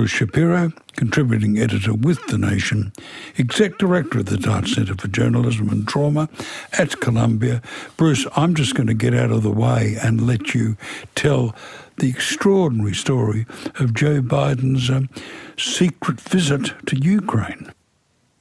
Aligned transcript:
Bruce 0.00 0.12
Shapiro, 0.12 0.72
contributing 0.96 1.58
editor 1.58 1.92
with 1.92 2.26
The 2.28 2.38
Nation, 2.38 2.94
exec 3.36 3.76
director 3.76 4.20
of 4.20 4.26
the 4.26 4.38
Dart 4.38 4.66
Centre 4.66 4.94
for 4.94 5.08
Journalism 5.08 5.68
and 5.68 5.86
Trauma 5.86 6.30
at 6.78 7.00
Columbia. 7.00 7.60
Bruce, 7.98 8.26
I'm 8.34 8.54
just 8.54 8.74
going 8.74 8.86
to 8.86 8.94
get 8.94 9.12
out 9.12 9.30
of 9.30 9.42
the 9.42 9.50
way 9.50 9.98
and 10.02 10.26
let 10.26 10.54
you 10.54 10.78
tell 11.14 11.54
the 11.98 12.08
extraordinary 12.08 12.94
story 12.94 13.44
of 13.78 13.92
Joe 13.92 14.22
Biden's 14.22 14.88
um, 14.88 15.10
secret 15.58 16.18
visit 16.18 16.72
to 16.86 16.96
Ukraine. 16.96 17.70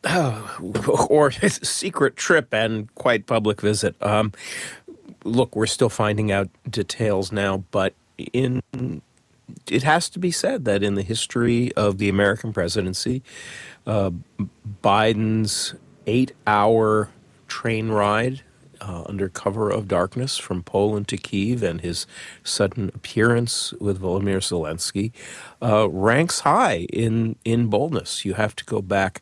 Oh, 0.06 1.08
or 1.10 1.30
secret 1.32 2.16
trip 2.16 2.54
and 2.54 2.96
quite 2.96 3.26
public 3.26 3.60
visit. 3.60 4.02
Um, 4.02 4.32
look, 5.26 5.58
we're 5.58 5.66
still 5.66 5.90
finding 5.90 6.32
out 6.32 6.48
details 6.70 7.34
now, 7.34 7.66
but 7.72 7.96
in 8.32 8.62
it 9.70 9.84
has 9.84 10.10
to 10.10 10.20
be 10.20 10.32
said 10.32 10.66
that 10.66 10.84
in 10.84 10.96
the 10.96 11.02
history 11.02 11.72
of 11.74 11.98
the 11.98 12.10
American 12.10 12.54
presidency, 12.54 13.24
uh, 13.86 14.12
Biden's 14.84 15.76
eight-hour 16.08 17.10
train 17.48 17.90
ride 17.90 18.44
uh, 18.82 19.04
under 19.06 19.30
cover 19.30 19.70
of 19.70 19.88
darkness 19.88 20.38
from 20.38 20.64
Poland 20.64 21.08
to 21.10 21.18
Kiev 21.18 21.64
and 21.64 21.82
his 21.82 22.08
sudden 22.44 22.92
appearance 22.94 23.74
with 23.74 24.02
Volodymyr 24.02 24.40
Zelensky 24.40 25.12
uh, 25.62 25.90
ranks 25.90 26.42
high 26.42 26.88
in 26.92 27.36
in 27.46 27.68
boldness. 27.68 28.26
You 28.26 28.34
have 28.36 28.56
to 28.58 28.66
go 28.66 28.82
back 28.82 29.22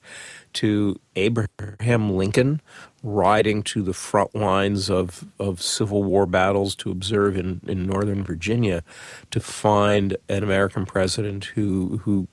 to 0.54 1.00
Abraham 1.16 2.12
Lincoln 2.12 2.62
riding 3.04 3.62
to 3.64 3.84
the 3.84 3.94
front 3.94 4.36
lines 4.36 4.90
of, 4.90 5.26
of 5.40 5.62
Civil 5.62 6.04
War 6.04 6.26
battles 6.26 6.76
to 6.78 6.92
observe 6.92 7.38
in, 7.38 7.62
in 7.68 7.86
Northern 7.86 8.24
Virginia 8.24 8.84
to 9.32 9.40
find 9.40 10.18
an 10.28 10.44
American 10.44 10.86
president 10.86 11.46
who, 11.46 12.02
who 12.04 12.28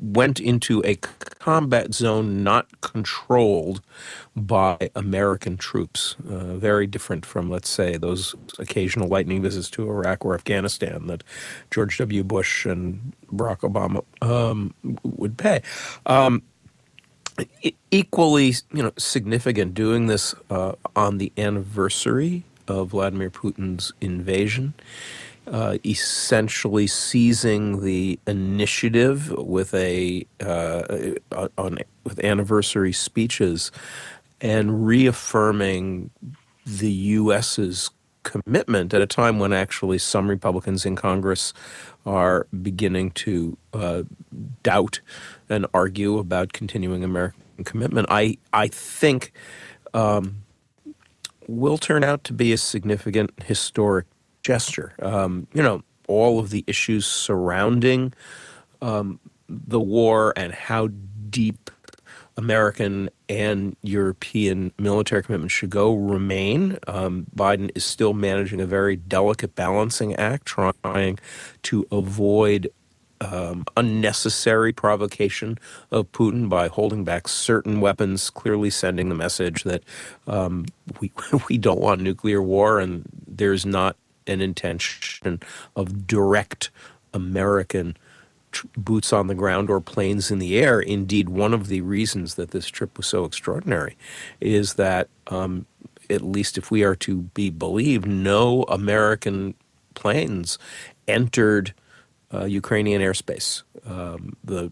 went 0.00 0.40
into 0.40 0.82
a 0.84 0.96
combat 0.96 1.94
zone 1.94 2.42
not 2.42 2.80
controlled 2.80 3.80
by 4.36 4.90
American 4.94 5.56
troops. 5.56 6.16
Uh, 6.28 6.54
very 6.54 6.86
different 6.86 7.24
from, 7.24 7.50
let's 7.50 7.68
say, 7.68 7.96
those 7.96 8.34
occasional 8.58 9.08
lightning 9.08 9.42
visits 9.42 9.70
to 9.70 9.88
Iraq 9.88 10.24
or 10.24 10.34
Afghanistan 10.34 11.06
that 11.06 11.24
George 11.70 11.98
W. 11.98 12.24
Bush 12.24 12.66
and 12.66 13.12
Barack 13.32 13.60
Obama 13.60 14.04
um, 14.22 14.74
would 15.02 15.36
pay. 15.38 15.62
Um, 16.06 16.42
equally, 17.90 18.54
you 18.72 18.82
know, 18.82 18.92
significant 18.96 19.74
doing 19.74 20.06
this 20.06 20.34
uh, 20.50 20.72
on 20.94 21.18
the 21.18 21.32
anniversary 21.36 22.44
of 22.68 22.88
Vladimir 22.88 23.30
Putin's 23.30 23.92
invasion, 24.00 24.74
uh, 25.46 25.78
essentially 25.84 26.86
seizing 26.86 27.82
the 27.82 28.18
initiative 28.26 29.30
with 29.32 29.74
a 29.74 30.26
uh, 30.40 31.14
on 31.58 31.78
with 32.04 32.22
anniversary 32.24 32.92
speeches 32.92 33.70
and 34.40 34.86
reaffirming 34.86 36.10
the 36.66 36.90
U.S.'s 36.90 37.90
commitment 38.22 38.94
at 38.94 39.02
a 39.02 39.06
time 39.06 39.38
when 39.38 39.52
actually 39.52 39.98
some 39.98 40.28
Republicans 40.28 40.84
in 40.84 40.96
Congress 40.96 41.52
are 42.06 42.46
beginning 42.62 43.10
to 43.12 43.56
uh, 43.72 44.02
doubt 44.62 45.00
and 45.48 45.66
argue 45.72 46.18
about 46.18 46.52
continuing 46.52 47.04
American 47.04 47.64
commitment, 47.64 48.06
I 48.10 48.38
I 48.52 48.68
think 48.68 49.32
um, 49.92 50.42
will 51.46 51.78
turn 51.78 52.02
out 52.02 52.24
to 52.24 52.32
be 52.32 52.52
a 52.52 52.56
significant 52.56 53.30
historic 53.44 54.06
gesture. 54.44 54.92
Um, 55.02 55.48
you 55.52 55.62
know, 55.62 55.82
all 56.06 56.38
of 56.38 56.50
the 56.50 56.62
issues 56.66 57.06
surrounding 57.06 58.12
um, 58.80 59.18
the 59.48 59.80
war 59.80 60.32
and 60.36 60.52
how 60.52 60.90
deep 61.30 61.70
American 62.36 63.10
and 63.28 63.76
European 63.82 64.72
military 64.78 65.22
commitment 65.22 65.50
should 65.50 65.70
go 65.70 65.94
remain. 65.94 66.78
Um, 66.86 67.26
Biden 67.34 67.70
is 67.74 67.84
still 67.84 68.12
managing 68.12 68.60
a 68.60 68.66
very 68.66 68.96
delicate 68.96 69.54
balancing 69.54 70.14
act, 70.16 70.46
trying 70.46 71.18
to 71.62 71.86
avoid 71.90 72.70
um, 73.20 73.64
unnecessary 73.76 74.72
provocation 74.72 75.58
of 75.90 76.10
Putin 76.12 76.48
by 76.48 76.68
holding 76.68 77.04
back 77.04 77.28
certain 77.28 77.80
weapons, 77.80 78.28
clearly 78.30 78.70
sending 78.70 79.08
the 79.08 79.14
message 79.14 79.62
that 79.62 79.82
um, 80.26 80.66
we 81.00 81.12
we 81.48 81.56
don't 81.56 81.80
want 81.80 82.00
nuclear 82.00 82.42
war, 82.42 82.80
and 82.80 83.04
there's 83.26 83.64
not 83.64 83.96
an 84.26 84.40
intention 84.40 85.40
of 85.76 86.06
direct 86.06 86.70
American 87.12 87.96
boots 88.76 89.12
on 89.12 89.26
the 89.26 89.34
ground 89.34 89.68
or 89.68 89.80
planes 89.80 90.30
in 90.30 90.38
the 90.38 90.58
air. 90.58 90.80
Indeed, 90.80 91.28
one 91.28 91.52
of 91.52 91.68
the 91.68 91.80
reasons 91.80 92.36
that 92.36 92.52
this 92.52 92.68
trip 92.68 92.96
was 92.96 93.06
so 93.06 93.24
extraordinary 93.24 93.96
is 94.40 94.74
that, 94.74 95.08
um, 95.26 95.66
at 96.10 96.22
least 96.22 96.58
if 96.58 96.70
we 96.70 96.84
are 96.84 96.94
to 96.96 97.22
be 97.34 97.50
believed, 97.50 98.06
no 98.06 98.62
American 98.64 99.54
planes 99.94 100.58
entered 101.08 101.74
uh, 102.32 102.44
Ukrainian 102.44 103.00
airspace. 103.00 103.62
Um, 103.86 104.36
the 104.44 104.70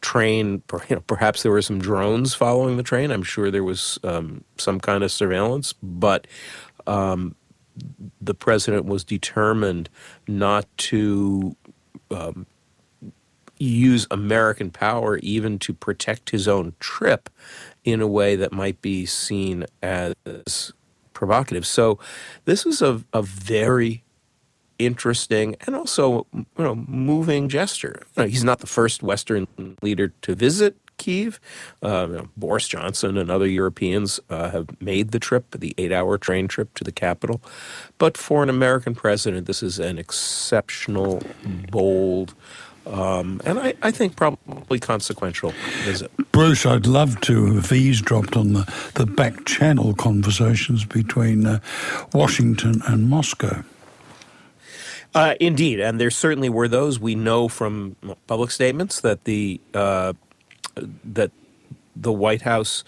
train, 0.00 0.62
you 0.88 0.96
know, 0.96 1.02
perhaps 1.06 1.42
there 1.42 1.52
were 1.52 1.62
some 1.62 1.78
drones 1.78 2.34
following 2.34 2.76
the 2.76 2.82
train. 2.82 3.10
I'm 3.10 3.22
sure 3.22 3.50
there 3.50 3.64
was 3.64 3.98
um, 4.04 4.44
some 4.56 4.80
kind 4.80 5.04
of 5.04 5.12
surveillance, 5.12 5.74
but 5.82 6.26
um, 6.86 7.34
the 8.20 8.34
president 8.34 8.86
was 8.86 9.04
determined 9.04 9.88
not 10.26 10.66
to 10.76 11.56
um, 12.10 12.46
use 13.58 14.06
American 14.10 14.70
power 14.70 15.18
even 15.18 15.58
to 15.60 15.72
protect 15.72 16.30
his 16.30 16.48
own 16.48 16.74
trip 16.80 17.28
in 17.84 18.00
a 18.00 18.06
way 18.06 18.34
that 18.36 18.52
might 18.52 18.80
be 18.80 19.06
seen 19.06 19.66
as 19.82 20.14
provocative. 21.12 21.66
So 21.66 21.98
this 22.46 22.64
was 22.64 22.80
a, 22.80 23.04
a 23.12 23.22
very 23.22 24.02
interesting 24.78 25.54
and 25.66 25.76
also 25.76 26.26
you 26.32 26.46
know 26.56 26.74
moving 26.74 27.48
gesture. 27.48 28.02
You 28.16 28.22
know, 28.22 28.28
he's 28.28 28.44
not 28.44 28.60
the 28.60 28.66
first 28.66 29.02
Western 29.02 29.46
leader 29.82 30.08
to 30.22 30.34
visit 30.34 30.76
Kiev. 31.00 31.40
Uh, 31.82 32.06
you 32.08 32.16
know, 32.16 32.28
Boris 32.36 32.68
Johnson 32.68 33.16
and 33.16 33.30
other 33.30 33.46
Europeans 33.46 34.20
uh, 34.28 34.50
have 34.50 34.68
made 34.80 35.10
the 35.10 35.18
trip, 35.18 35.50
the 35.50 35.74
eight-hour 35.78 36.18
train 36.18 36.46
trip 36.46 36.74
to 36.74 36.84
the 36.84 36.92
capital. 36.92 37.40
But 37.98 38.16
for 38.16 38.42
an 38.42 38.50
American 38.50 38.94
president, 38.94 39.46
this 39.46 39.62
is 39.62 39.78
an 39.78 39.98
exceptional, 39.98 41.22
bold. 41.70 42.34
Um, 42.86 43.40
and 43.44 43.58
I, 43.58 43.74
I, 43.82 43.90
think 43.90 44.16
probably 44.16 44.78
consequential 44.78 45.52
visit. 45.84 46.10
Bruce, 46.32 46.64
I'd 46.64 46.86
love 46.86 47.20
to 47.22 47.54
have 47.54 47.72
eavesdropped 47.72 48.36
on 48.36 48.54
the, 48.54 48.90
the 48.94 49.06
back 49.06 49.44
channel 49.44 49.94
conversations 49.94 50.84
between 50.84 51.46
uh, 51.46 51.60
Washington 52.12 52.82
and 52.86 53.08
Moscow. 53.08 53.62
Uh, 55.14 55.34
indeed, 55.40 55.80
and 55.80 56.00
there 56.00 56.10
certainly 56.10 56.48
were 56.48 56.68
those 56.68 56.98
we 56.98 57.14
know 57.14 57.48
from 57.48 57.96
public 58.26 58.50
statements 58.50 59.00
that 59.00 59.24
the 59.24 59.60
uh, 59.74 60.12
that 61.04 61.30
the 61.96 62.12
White 62.12 62.42
House, 62.42 62.84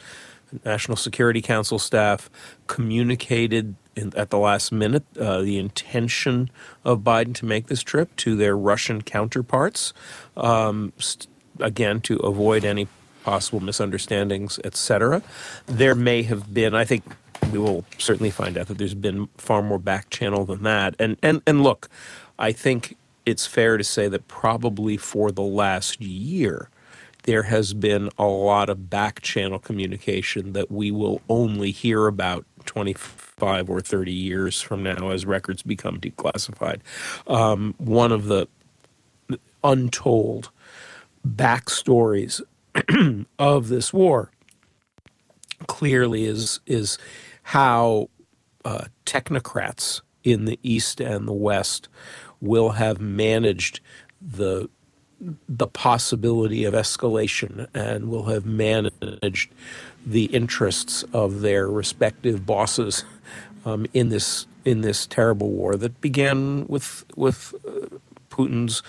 National 0.64 0.96
Security 0.96 1.40
Council 1.40 1.78
staff 1.78 2.30
communicated 2.66 3.74
in, 3.94 4.12
at 4.16 4.30
the 4.30 4.38
last 4.38 4.72
minute 4.72 5.04
uh, 5.18 5.42
the 5.42 5.58
intention 5.58 6.50
of 6.84 7.00
Biden 7.00 7.34
to 7.36 7.44
make 7.44 7.66
this 7.66 7.82
trip 7.82 8.14
to 8.16 8.36
their 8.36 8.56
Russian 8.56 9.02
counterparts, 9.02 9.92
um, 10.36 10.92
st- 10.98 11.28
again 11.60 12.00
to 12.00 12.16
avoid 12.18 12.64
any 12.64 12.88
possible 13.24 13.60
misunderstandings, 13.60 14.58
etc. 14.64 15.22
There 15.66 15.94
may 15.94 16.22
have 16.22 16.52
been, 16.52 16.74
I 16.74 16.84
think, 16.84 17.04
we 17.50 17.58
will 17.58 17.84
certainly 17.98 18.30
find 18.30 18.56
out 18.56 18.68
that 18.68 18.78
there's 18.78 18.94
been 18.94 19.28
far 19.36 19.62
more 19.62 19.78
back 19.78 20.10
channel 20.10 20.44
than 20.44 20.62
that. 20.62 20.94
And 20.98 21.16
and 21.22 21.42
and 21.46 21.62
look, 21.62 21.88
I 22.38 22.52
think 22.52 22.96
it's 23.26 23.46
fair 23.46 23.76
to 23.76 23.84
say 23.84 24.08
that 24.08 24.26
probably 24.28 24.96
for 24.96 25.30
the 25.30 25.42
last 25.42 26.00
year 26.00 26.68
there 27.24 27.44
has 27.44 27.74
been 27.74 28.10
a 28.18 28.24
lot 28.24 28.68
of 28.68 28.90
back 28.90 29.20
channel 29.20 29.58
communication 29.58 30.52
that 30.52 30.70
we 30.70 30.90
will 30.90 31.20
only 31.28 31.70
hear 31.70 32.06
about 32.06 32.44
25 32.66 33.70
or 33.70 33.80
30 33.80 34.12
years 34.12 34.60
from 34.60 34.82
now 34.82 35.10
as 35.10 35.24
records 35.24 35.62
become 35.62 35.98
declassified. 35.98 36.80
Um, 37.26 37.74
one 37.78 38.12
of 38.12 38.26
the 38.26 38.48
untold 39.62 40.50
backstories 41.26 42.40
of 43.38 43.68
this 43.68 43.92
war 43.92 44.30
clearly 45.66 46.24
is 46.24 46.60
is 46.66 46.98
how 47.44 48.08
uh, 48.64 48.84
technocrats 49.06 50.00
in 50.24 50.44
the 50.44 50.58
East 50.62 51.00
and 51.00 51.26
the 51.26 51.32
West 51.32 51.88
will 52.40 52.70
have 52.70 53.00
managed 53.00 53.80
the 54.20 54.68
the 55.48 55.66
possibility 55.66 56.64
of 56.64 56.74
escalation 56.74 57.68
and 57.74 58.10
will 58.10 58.24
have 58.24 58.44
managed 58.44 59.50
the 60.04 60.24
interests 60.26 61.04
of 61.12 61.40
their 61.40 61.68
respective 61.68 62.44
bosses 62.44 63.04
um, 63.64 63.86
in 63.94 64.08
this 64.08 64.46
in 64.64 64.80
this 64.80 65.06
terrible 65.06 65.50
war 65.50 65.76
that 65.76 66.00
began 66.00 66.66
with 66.66 67.04
with 67.16 67.54
uh, 67.66 67.98
Putin's 68.32 68.82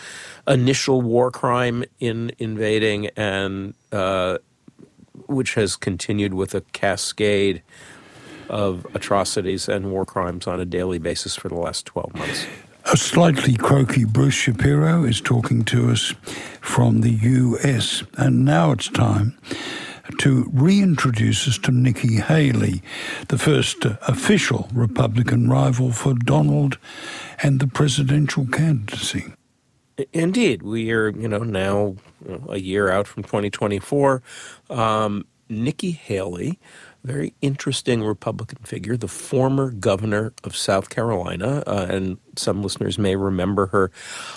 initial 0.48 1.02
war 1.02 1.30
crime 1.30 1.84
in 2.00 2.32
invading, 2.40 3.08
and 3.18 3.74
uh, 3.92 4.38
which 5.28 5.56
has 5.56 5.76
continued 5.76 6.34
with 6.34 6.56
a 6.56 6.62
cascade 6.72 7.62
of 8.50 8.88
atrocities 8.94 9.68
and 9.68 9.92
war 9.92 10.06
crimes 10.06 10.48
on 10.48 10.60
a 10.60 10.66
daily 10.66 10.98
basis 10.98 11.36
for 11.36 11.50
the 11.50 11.56
last 11.56 11.86
12 11.86 12.16
months. 12.16 12.46
A 12.92 12.98
slightly 12.98 13.56
croaky 13.56 14.04
Bruce 14.04 14.34
Shapiro 14.34 15.06
is 15.06 15.22
talking 15.22 15.64
to 15.66 15.90
us 15.90 16.14
from 16.60 17.00
the 17.00 17.12
US, 17.12 18.04
and 18.18 18.44
now 18.44 18.72
it's 18.72 18.90
time 18.90 19.38
to 20.20 20.50
reintroduce 20.54 21.48
us 21.48 21.58
to 21.60 21.72
Nikki 21.72 22.18
Haley, 22.18 22.84
the 23.30 23.38
first 23.38 23.86
official 23.86 24.68
Republican 24.74 25.50
rival 25.50 25.94
for 25.94 26.14
Donald 26.14 26.78
and 27.42 27.62
the 27.62 27.68
presidential 27.68 28.46
candidacy. 28.48 29.34
Indeed, 30.12 30.62
we 30.62 30.92
are, 30.92 31.10
you 31.10 31.30
know, 31.30 31.40
now 31.44 31.96
a 32.50 32.60
year 32.60 32.92
out 32.92 33.08
from 33.08 33.24
2024. 33.24 34.22
Um, 34.70 35.26
Nikki 35.50 35.92
Haley 35.92 36.60
very 37.04 37.34
interesting 37.42 38.04
Republican 38.04 38.60
figure, 38.64 38.96
the 38.96 39.08
former 39.08 39.72
governor 39.72 40.34
of 40.44 40.56
South 40.56 40.90
Carolina, 40.90 41.64
uh, 41.68 41.88
and 41.90 42.18
some 42.36 42.64
listeners 42.64 42.98
may 42.98 43.16
remember 43.16 43.68
her. 43.68 43.92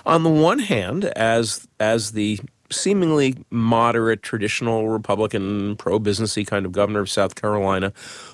On 0.04 0.22
the 0.22 0.30
one 0.30 0.58
hand, 0.58 1.04
as 1.04 1.68
as 1.78 2.12
the 2.12 2.40
seemingly 2.70 3.36
moderate, 3.50 4.22
traditional 4.22 4.88
Republican, 4.88 5.76
pro-businessy 5.76 6.46
kind 6.46 6.66
of 6.66 6.72
governor 6.72 7.00
of 7.00 7.08
South 7.08 7.34
Carolina, 7.34 7.92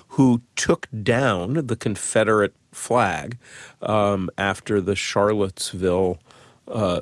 who 0.09 0.41
took 0.55 0.87
down 1.03 1.67
the 1.67 1.75
Confederate 1.75 2.55
flag 2.71 3.37
um, 3.81 4.29
after 4.37 4.81
the 4.81 4.95
Charlottesville 4.95 6.17
uh, 6.67 7.01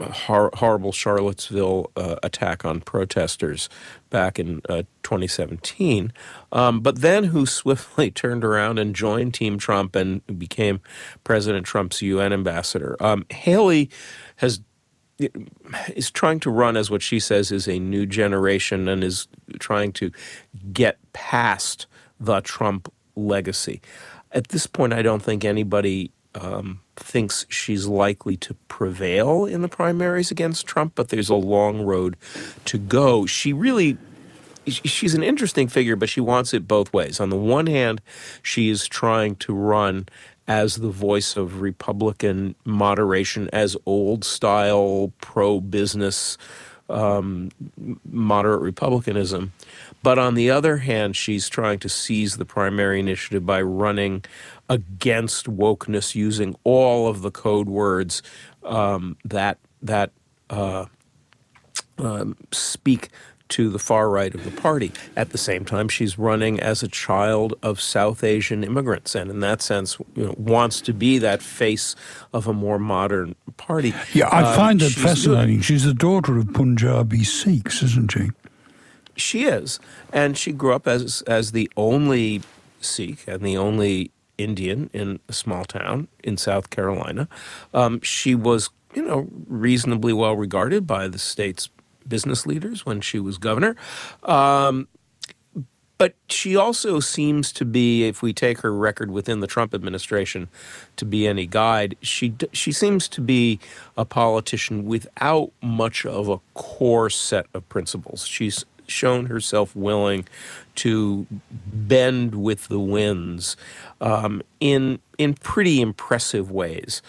hor- 0.00 0.50
horrible 0.54 0.92
Charlottesville 0.92 1.90
uh, 1.96 2.16
attack 2.22 2.64
on 2.64 2.80
protesters 2.80 3.68
back 4.10 4.38
in 4.38 4.60
uh, 4.68 4.82
2017, 5.02 6.12
um, 6.52 6.80
but 6.80 7.00
then 7.00 7.24
who 7.24 7.46
swiftly 7.46 8.10
turned 8.14 8.44
around 8.44 8.78
and 8.78 8.94
joined 8.94 9.34
Team 9.34 9.58
Trump 9.58 9.96
and 9.96 10.22
became 10.38 10.80
President 11.24 11.66
Trump's 11.66 12.02
UN 12.02 12.32
ambassador. 12.32 12.96
Um, 13.00 13.24
Haley 13.30 13.90
has 14.36 14.60
is 15.96 16.10
trying 16.12 16.38
to 16.40 16.50
run 16.50 16.76
as 16.76 16.90
what 16.90 17.02
she 17.02 17.18
says 17.18 17.50
is 17.50 17.66
a 17.66 17.80
new 17.80 18.06
generation 18.06 18.88
and 18.88 19.02
is 19.02 19.26
trying 19.58 19.92
to 19.92 20.12
get 20.72 20.98
past 21.12 21.86
the 22.20 22.40
Trump 22.40 22.92
legacy. 23.16 23.80
At 24.30 24.48
this 24.48 24.66
point, 24.66 24.92
I 24.92 25.02
don't 25.02 25.22
think 25.22 25.44
anybody 25.44 26.12
um, 26.34 26.80
thinks 26.96 27.46
she's 27.48 27.86
likely 27.86 28.36
to 28.36 28.54
prevail 28.68 29.44
in 29.44 29.62
the 29.62 29.68
primaries 29.68 30.30
against 30.30 30.66
Trump, 30.66 30.92
but 30.94 31.08
there's 31.08 31.28
a 31.28 31.34
long 31.34 31.82
road 31.82 32.16
to 32.66 32.78
go. 32.78 33.26
She 33.26 33.52
really 33.52 33.98
she's 34.68 35.14
an 35.14 35.22
interesting 35.22 35.68
figure, 35.68 35.96
but 35.96 36.08
she 36.08 36.20
wants 36.20 36.52
it 36.52 36.68
both 36.68 36.92
ways. 36.92 37.20
On 37.20 37.30
the 37.30 37.36
one 37.36 37.66
hand, 37.66 38.00
she 38.42 38.68
is 38.68 38.86
trying 38.86 39.36
to 39.36 39.54
run 39.54 40.06
as 40.46 40.76
the 40.76 40.90
voice 40.90 41.36
of 41.36 41.60
Republican 41.60 42.54
moderation, 42.64 43.48
as 43.52 43.76
old 43.84 44.24
style 44.24 45.12
pro 45.20 45.60
business 45.60 46.38
um, 46.88 47.50
moderate 48.04 48.60
Republicanism. 48.60 49.52
But 50.02 50.18
on 50.18 50.34
the 50.34 50.50
other 50.50 50.78
hand, 50.78 51.16
she's 51.16 51.48
trying 51.48 51.78
to 51.80 51.88
seize 51.88 52.36
the 52.36 52.44
primary 52.44 53.00
initiative 53.00 53.44
by 53.44 53.62
running 53.62 54.24
against 54.68 55.46
wokeness 55.46 56.14
using 56.14 56.56
all 56.64 57.08
of 57.08 57.22
the 57.22 57.30
code 57.30 57.68
words 57.68 58.22
um, 58.64 59.16
that 59.24 59.58
that 59.82 60.12
uh, 60.50 60.86
um, 61.98 62.36
speak 62.52 63.08
to 63.50 63.70
the 63.70 63.78
far 63.78 64.10
right 64.10 64.34
of 64.34 64.44
the 64.44 64.50
party. 64.50 64.92
At 65.16 65.30
the 65.30 65.38
same 65.38 65.64
time, 65.64 65.88
she's 65.88 66.18
running 66.18 66.60
as 66.60 66.82
a 66.82 66.88
child 66.88 67.54
of 67.62 67.80
South 67.80 68.22
Asian 68.22 68.64
immigrants, 68.64 69.14
and 69.14 69.30
in 69.30 69.40
that 69.40 69.62
sense, 69.62 69.98
you 70.14 70.26
know, 70.26 70.34
wants 70.36 70.80
to 70.82 70.92
be 70.92 71.18
that 71.18 71.42
face 71.42 71.96
of 72.32 72.46
a 72.46 72.52
more 72.52 72.78
modern 72.78 73.34
party. 73.56 73.94
Yeah, 74.12 74.28
I 74.28 74.42
um, 74.42 74.56
find 74.56 74.80
that 74.80 74.92
fascinating. 74.92 75.56
Good. 75.56 75.64
She's 75.64 75.84
the 75.84 75.94
daughter 75.94 76.38
of 76.38 76.52
Punjabi 76.52 77.24
Sikhs, 77.24 77.82
isn't 77.82 78.12
she? 78.12 78.30
She 79.16 79.44
is, 79.44 79.80
and 80.12 80.38
she 80.38 80.52
grew 80.52 80.74
up 80.74 80.86
as 80.86 81.22
as 81.22 81.52
the 81.52 81.70
only 81.76 82.42
Sikh 82.80 83.26
and 83.26 83.42
the 83.42 83.56
only 83.56 84.12
Indian 84.36 84.88
in 84.92 85.18
a 85.28 85.32
small 85.32 85.64
town 85.64 86.06
in 86.22 86.36
South 86.36 86.70
Carolina. 86.70 87.28
Um, 87.74 88.00
she 88.02 88.36
was, 88.36 88.70
you 88.94 89.02
know, 89.02 89.28
reasonably 89.48 90.12
well 90.12 90.36
regarded 90.36 90.86
by 90.86 91.08
the 91.08 91.18
state's 91.18 91.68
business 92.08 92.46
leaders 92.46 92.86
when 92.86 93.00
she 93.00 93.18
was 93.18 93.38
governor. 93.38 93.76
Um, 94.22 94.88
but 95.98 96.14
she 96.28 96.54
also 96.54 97.00
seems 97.00 97.52
to 97.52 97.64
be, 97.64 98.04
if 98.04 98.22
we 98.22 98.32
take 98.32 98.60
her 98.60 98.72
record 98.72 99.10
within 99.10 99.40
the 99.40 99.48
Trump 99.48 99.74
administration 99.74 100.48
to 100.96 101.04
be 101.04 101.26
any 101.26 101.44
guide, 101.44 101.96
she 102.00 102.34
she 102.52 102.70
seems 102.70 103.08
to 103.08 103.20
be 103.20 103.58
a 103.96 104.04
politician 104.04 104.86
without 104.86 105.50
much 105.60 106.06
of 106.06 106.28
a 106.28 106.38
core 106.54 107.10
set 107.10 107.46
of 107.52 107.68
principles. 107.68 108.24
She's 108.24 108.64
shown 108.86 109.26
herself 109.26 109.74
willing 109.74 110.26
to 110.76 111.26
bend 111.50 112.36
with 112.36 112.68
the 112.68 112.80
winds 112.80 113.56
um, 114.00 114.40
in 114.60 115.00
in 115.18 115.34
pretty 115.34 115.80
impressive 115.80 116.50
ways. 116.50 117.02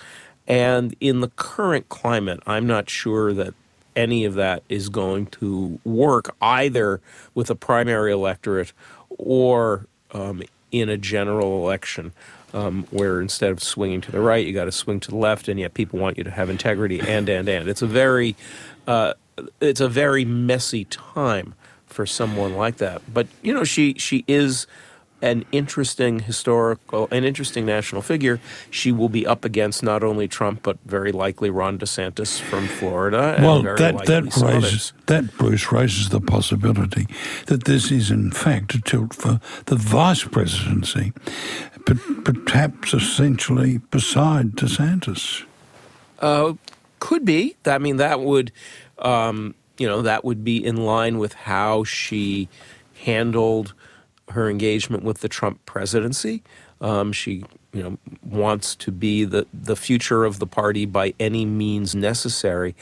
And 0.48 0.96
in 1.00 1.20
the 1.22 1.30
current 1.30 1.90
climate, 1.90 2.40
I'm 2.48 2.66
not 2.66 2.90
sure 2.90 3.34
that 3.34 3.54
any 4.00 4.24
of 4.24 4.36
that 4.36 4.64
is 4.70 4.88
going 4.88 5.26
to 5.28 5.80
work 5.84 6.34
either 6.42 7.02
with 7.36 7.50
a 7.50 7.56
primary 7.56 8.12
electorate 8.14 8.72
or 9.10 9.86
um, 10.12 10.42
in 10.72 10.88
a 10.90 10.98
general 10.98 11.62
election. 11.62 12.14
Um, 12.52 12.88
where 12.90 13.22
instead 13.22 13.52
of 13.52 13.62
swinging 13.62 14.02
to 14.02 14.12
the 14.12 14.20
right, 14.20 14.44
you 14.44 14.54
got 14.54 14.66
to 14.66 14.72
swing 14.72 15.00
to 15.02 15.12
the 15.12 15.18
left, 15.18 15.48
and 15.48 15.60
yet 15.60 15.76
people 15.76 16.00
want 16.00 16.18
you 16.18 16.24
to 16.24 16.32
have 16.32 16.50
integrity 16.50 17.00
and 17.00 17.30
and 17.30 17.48
and. 17.48 17.70
It's 17.70 17.84
a 17.84 17.86
very, 17.86 18.36
uh, 18.88 19.14
it's 19.62 19.82
a 19.82 19.88
very 19.88 20.26
messy 20.26 20.86
time 20.86 21.54
for 21.86 22.08
someone 22.08 22.56
like 22.56 22.78
that. 22.78 23.04
But 23.14 23.28
you 23.44 23.54
know, 23.54 23.64
she 23.64 23.94
she 24.00 24.26
is 24.28 24.66
an 25.22 25.46
interesting 25.52 26.20
historical, 26.20 27.08
an 27.12 27.24
interesting 27.24 27.66
national 27.66 28.02
figure. 28.02 28.40
She 28.70 28.92
will 28.92 29.10
be 29.10 29.26
up 29.26 29.44
against 29.44 29.84
not 29.84 30.04
only 30.04 30.28
Trump 30.28 30.64
but 30.64 30.78
very 30.86 31.12
likely 31.12 31.50
Ron 31.50 31.78
DeSantis 31.78 32.40
from 32.40 32.68
Florida. 32.68 33.38
well, 33.40 33.62
that 33.64 34.06
that 34.06 34.24
raises 34.24 34.44
others. 34.44 34.94
that 35.08 35.38
Bruce 35.38 35.72
raises 35.72 36.10
the 36.10 36.22
possibility 36.22 37.08
that 37.48 37.66
this 37.66 37.92
is 37.92 38.12
in 38.12 38.32
fact 38.32 38.74
a 38.76 38.82
tilt 38.82 39.14
for 39.14 39.40
the 39.66 39.76
vice 39.76 40.24
presidency, 40.24 41.14
but 41.86 41.98
perhaps 42.24 42.94
essentially 42.94 43.80
beside 43.92 44.52
DeSantis. 44.52 45.44
Uh, 46.20 46.54
could 47.00 47.26
be. 47.26 47.56
I 47.66 47.78
mean, 47.78 47.98
that 47.98 48.20
would. 48.20 48.52
Um, 48.98 49.56
you 49.78 49.88
know, 49.88 50.02
that 50.02 50.26
would 50.26 50.44
be 50.44 50.64
in 50.64 50.76
line 50.76 51.20
with 51.20 51.34
how 51.34 51.86
she 51.86 52.50
handled 53.06 53.74
her 54.32 54.50
engagement 54.50 55.04
with 55.04 55.20
the 55.20 55.30
Trump 55.30 55.66
presidency. 55.66 56.44
Um, 56.82 57.12
she, 57.12 57.44
you 57.74 57.84
know, 57.84 57.98
wants 58.24 58.76
to 58.78 58.92
be 58.92 59.26
the, 59.26 59.48
the 59.54 59.76
future 59.76 60.26
of 60.26 60.40
the 60.40 60.48
party 60.48 60.86
by 60.86 61.14
any 61.20 61.46
means 61.46 61.96
necessary. 61.96 62.76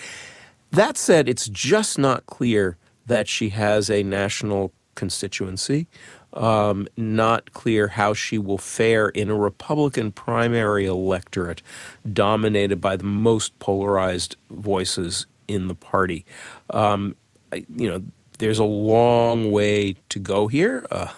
That 0.71 0.97
said, 0.97 1.27
it's 1.29 1.47
just 1.47 1.97
not 1.97 2.25
clear 2.25 2.77
that 3.05 3.27
she 3.27 3.49
has 3.49 3.89
a 3.89 4.03
national 4.03 4.71
constituency. 4.95 5.87
Um, 6.33 6.87
not 6.97 7.53
clear 7.53 7.87
how 7.87 8.13
she 8.13 8.37
will 8.37 8.57
fare 8.57 9.09
in 9.09 9.29
a 9.29 9.35
Republican 9.35 10.11
primary 10.11 10.85
electorate 10.85 11.63
dominated 12.11 12.81
by 12.81 12.95
the 12.97 13.05
most 13.05 13.57
polarized 13.59 14.35
voices 14.51 15.25
in 15.47 15.67
the 15.67 15.73
party. 15.73 16.25
Um, 16.69 17.15
you 17.53 17.89
know, 17.89 18.03
there's 18.37 18.59
a 18.59 18.63
long 18.63 19.51
way 19.51 19.95
to 20.09 20.19
go 20.19 20.47
here, 20.47 20.85
uh, 20.91 21.11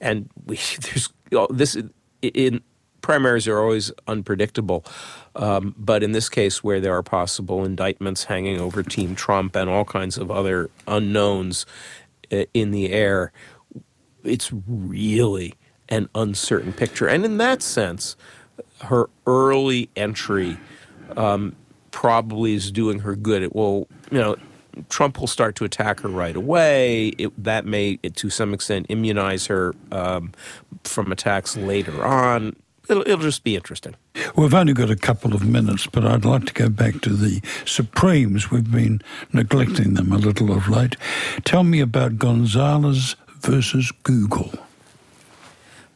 and 0.00 0.28
we, 0.44 0.56
there's 0.80 1.08
you 1.30 1.38
know, 1.38 1.48
this 1.50 1.76
in 2.22 2.60
primaries 3.06 3.46
are 3.46 3.60
always 3.60 3.92
unpredictable. 4.08 4.84
Um, 5.36 5.76
but 5.78 6.02
in 6.02 6.10
this 6.10 6.28
case, 6.28 6.64
where 6.64 6.80
there 6.80 6.92
are 6.94 7.04
possible 7.04 7.64
indictments 7.64 8.24
hanging 8.24 8.60
over 8.60 8.82
Team 8.82 9.14
Trump 9.14 9.54
and 9.54 9.70
all 9.70 9.84
kinds 9.84 10.18
of 10.18 10.28
other 10.28 10.70
unknowns 10.88 11.66
uh, 12.32 12.44
in 12.52 12.72
the 12.72 12.90
air, 12.90 13.32
it's 14.24 14.50
really 14.66 15.54
an 15.88 16.08
uncertain 16.16 16.72
picture. 16.72 17.06
And 17.06 17.24
in 17.24 17.38
that 17.38 17.62
sense, 17.62 18.16
her 18.80 19.08
early 19.24 19.88
entry 19.94 20.58
um, 21.16 21.54
probably 21.92 22.54
is 22.54 22.72
doing 22.72 22.98
her 23.00 23.14
good. 23.14 23.42
It 23.42 23.54
will, 23.54 23.86
you 24.10 24.18
know, 24.18 24.36
Trump 24.88 25.18
will 25.20 25.26
start 25.26 25.56
to 25.56 25.64
attack 25.64 26.00
her 26.00 26.08
right 26.08 26.36
away. 26.36 27.08
It, 27.18 27.32
that 27.42 27.66
may, 27.66 27.96
to 27.96 28.30
some 28.30 28.54
extent, 28.54 28.86
immunize 28.88 29.46
her 29.46 29.74
um, 29.92 30.32
from 30.84 31.12
attacks 31.12 31.56
later 31.56 32.04
on. 32.04 32.56
it'll, 32.88 33.02
it'll 33.02 33.18
just 33.18 33.44
be 33.44 33.54
interesting. 33.56 33.94
We've 34.36 34.54
only 34.54 34.72
got 34.72 34.90
a 34.90 34.96
couple 34.96 35.34
of 35.34 35.46
minutes, 35.46 35.86
but 35.86 36.04
I'd 36.04 36.24
like 36.24 36.46
to 36.46 36.52
go 36.52 36.68
back 36.68 37.00
to 37.02 37.10
the 37.10 37.40
Supremes. 37.64 38.50
We've 38.50 38.70
been 38.70 39.02
neglecting 39.32 39.94
them 39.94 40.12
a 40.12 40.18
little 40.18 40.52
of 40.52 40.68
late. 40.68 40.96
Tell 41.44 41.64
me 41.64 41.80
about 41.80 42.18
Gonzalez 42.18 43.16
versus 43.40 43.92
Google. 44.02 44.52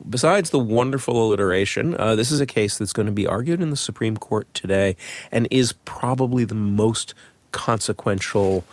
Besides 0.08 0.50
the 0.50 0.58
wonderful 0.58 1.22
alliteration, 1.22 1.94
uh, 1.98 2.14
this 2.14 2.30
is 2.30 2.40
a 2.40 2.46
case 2.46 2.78
that's 2.78 2.92
going 2.92 3.06
to 3.06 3.12
be 3.12 3.26
argued 3.26 3.60
in 3.60 3.68
the 3.68 3.76
Supreme 3.76 4.16
Court 4.16 4.52
today 4.54 4.96
and 5.30 5.46
is 5.50 5.74
probably 5.84 6.44
the 6.44 6.54
most 6.54 7.14
consequential 7.52 8.64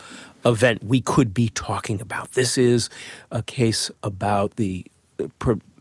event 0.45 0.83
we 0.83 1.01
could 1.01 1.33
be 1.33 1.49
talking 1.49 2.01
about. 2.01 2.31
This 2.31 2.57
is 2.57 2.89
a 3.31 3.43
case 3.43 3.91
about 4.03 4.55
the 4.55 4.85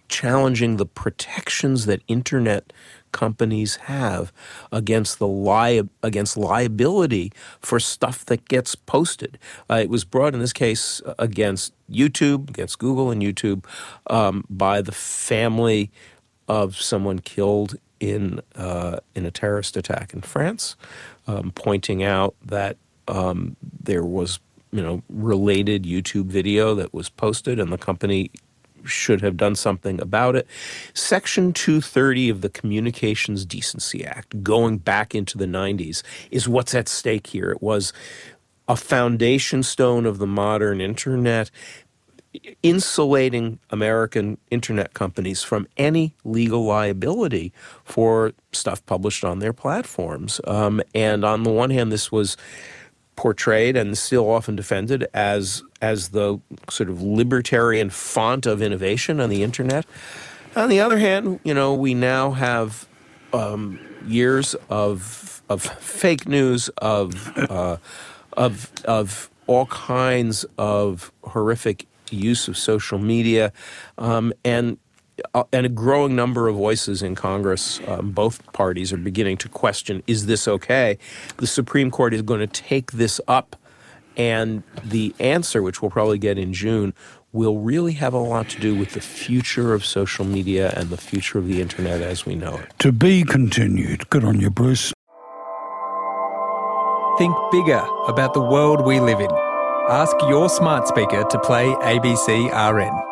challenging 0.09 0.77
the 0.77 0.87
protections 0.87 1.87
that 1.87 2.01
internet 2.09 2.73
companies 3.13 3.77
have 3.77 4.33
against 4.71 5.19
the 5.19 5.27
li- 5.27 5.89
against 6.03 6.37
liability 6.37 7.33
for 7.61 7.81
stuff 7.81 8.25
that 8.27 8.47
gets 8.49 8.75
posted. 8.75 9.39
Uh, 9.71 9.77
it 9.77 9.89
was 9.89 10.05
brought 10.05 10.35
in 10.35 10.41
this 10.41 10.53
case 10.53 11.01
against 11.19 11.73
YouTube, 11.91 12.51
against 12.51 12.79
Google 12.79 13.11
and 13.11 13.23
YouTube, 13.23 13.65
um, 14.09 14.45
by 14.51 14.83
the 14.83 14.93
family 14.93 15.91
of 16.49 16.77
someone 16.77 17.19
killed 17.19 17.77
in 18.01 18.41
uh, 18.55 18.99
in 19.15 19.25
a 19.25 19.31
terrorist 19.31 19.77
attack 19.77 20.13
in 20.13 20.21
France, 20.21 20.77
um, 21.27 21.53
pointing 21.55 22.03
out 22.03 22.35
that 22.45 22.77
um, 23.09 23.57
there 23.83 24.05
was 24.05 24.39
you 24.73 24.83
know 24.83 25.03
related 25.09 25.85
YouTube 25.85 26.27
video 26.27 26.75
that 26.75 26.93
was 26.93 27.09
posted, 27.09 27.59
and 27.59 27.73
the 27.73 27.79
company 27.79 28.31
should 28.85 29.21
have 29.21 29.37
done 29.37 29.57
something 29.57 30.01
about 30.01 30.37
it. 30.37 30.47
Section 30.95 31.53
230 31.53 32.29
of 32.29 32.41
the 32.41 32.49
Communications 32.49 33.45
Decency 33.45 34.05
Act, 34.05 34.43
going 34.43 34.79
back 34.79 35.15
into 35.15 35.37
the 35.37 35.47
90s, 35.47 36.03
is 36.31 36.49
what's 36.49 36.75
at 36.75 36.89
stake 36.89 37.27
here. 37.29 37.51
It 37.51 37.63
was 37.63 37.93
a 38.69 38.77
foundation 38.77 39.63
stone 39.63 40.07
of 40.07 40.19
the 40.19 40.27
modern 40.27 40.81
internet, 40.81 41.51
insulating 42.63 43.59
American 43.71 44.39
internet 44.51 44.93
companies 44.95 45.43
from 45.43 45.67
any 45.77 46.15
legal 46.25 46.65
liability 46.65 47.53
for 47.85 48.33
stuff 48.53 48.85
published 48.87 49.25
on 49.25 49.39
their 49.39 49.53
platforms. 49.53 50.41
Um, 50.47 50.83
and 50.95 51.25
on 51.25 51.45
the 51.45 51.51
one 51.51 51.71
hand, 51.71 51.93
this 51.93 52.13
was 52.13 52.37
portrayed 53.17 53.77
and 53.77 53.97
still 53.97 54.31
often 54.31 54.55
defended 54.55 55.07
as 55.13 55.63
as 55.81 56.11
the 56.11 56.39
sort 56.71 56.89
of 56.89 57.03
libertarian 57.03 57.91
font 57.91 58.47
of 58.47 58.63
innovation 58.63 59.21
on 59.21 59.31
the 59.31 59.43
internet. 59.43 59.85
On 60.55 60.69
the 60.69 60.81
other 60.81 60.99
hand, 60.99 61.41
you 61.45 61.53
know, 61.53 61.75
we 61.75 61.95
now 61.95 62.31
have 62.31 62.87
um, 63.33 63.79
years 64.07 64.55
of 64.71 65.43
of 65.49 65.63
fake 65.63 66.29
news, 66.29 66.69
of 66.79 67.37
uh, 67.37 67.77
of 68.37 68.71
of 68.85 69.31
all 69.47 69.67
kinds 69.67 70.45
of 70.59 71.13
horrific 71.25 71.87
use 72.11 72.49
of 72.49 72.57
social 72.57 72.99
media, 72.99 73.53
um, 73.99 74.33
and 74.45 74.79
and 75.53 75.67
a 75.67 75.69
growing 75.69 76.15
number 76.15 76.49
of 76.49 76.57
voices 76.57 77.03
in 77.03 77.15
Congress, 77.15 77.81
um, 77.87 78.13
both 78.13 78.53
parties 78.53 78.93
are 78.93 78.99
beginning 78.99 79.37
to 79.39 79.49
question 79.49 80.03
is 80.07 80.27
this 80.27 80.47
okay? 80.47 80.99
The 81.39 81.47
Supreme 81.47 81.91
Court 81.91 82.15
is 82.15 82.23
going 82.23 82.41
to 82.41 82.47
take 82.47 82.93
this 82.93 83.21
up, 83.27 83.57
and 84.17 84.63
the 84.85 85.15
answer, 85.19 85.63
which 85.63 85.83
we'll 85.83 85.91
probably 85.91 86.19
get 86.19 86.39
in 86.39 86.53
June, 86.53 86.95
will 87.33 87.59
really 87.59 87.93
have 87.93 88.15
a 88.15 88.19
lot 88.19 88.49
to 88.49 88.61
do 88.61 88.75
with 88.75 88.93
the 88.93 89.01
future 89.01 89.75
of 89.75 89.85
social 89.85 90.25
media 90.25 90.73
and 90.77 90.89
the 90.89 90.97
future 90.97 91.39
of 91.39 91.47
the 91.47 91.61
internet 91.61 92.01
as 92.01 92.25
we 92.25 92.35
know 92.35 92.57
it. 92.57 92.73
To 92.79 92.93
be 92.93 93.25
continued. 93.25 94.09
Good 94.11 94.25
on 94.25 94.41
you, 94.41 94.51
Bruce. 94.51 94.93
Think 97.19 97.35
bigger 97.51 97.87
about 98.09 98.35
the 98.35 98.43
world 98.43 98.85
we 98.85 99.01
live 99.01 99.21
in. 99.21 99.31
Ask 99.89 100.17
your 100.23 100.49
smart 100.49 100.89
speaker 100.89 101.25
to 101.25 101.39
play 101.41 101.67
ABC 101.67 102.51
RN. 102.51 103.06